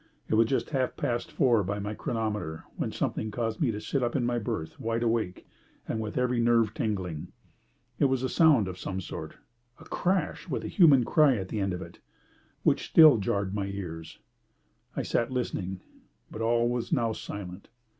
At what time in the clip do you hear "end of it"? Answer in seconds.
11.59-11.99